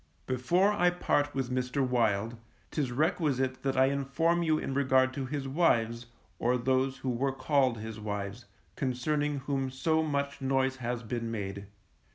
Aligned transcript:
Before 0.25 0.71
I 0.73 0.89
part 0.89 1.35
with 1.35 1.51
Mr. 1.51 1.87
Wild, 1.87 2.35
'tis 2.71 2.91
requisite 2.91 3.61
that 3.61 3.77
I 3.77 3.85
inform 3.85 4.41
you 4.41 4.57
in 4.57 4.73
regard 4.73 5.13
to 5.13 5.27
his 5.27 5.47
wives, 5.47 6.07
or 6.39 6.57
those 6.57 6.97
who 6.97 7.09
were 7.11 7.31
called 7.33 7.77
his 7.77 7.99
wives, 7.99 8.45
concerning 8.75 9.41
whom 9.41 9.69
so 9.69 10.01
much 10.01 10.41
noise 10.41 10.77
has 10.77 11.03
been 11.03 11.29
made. 11.29 11.67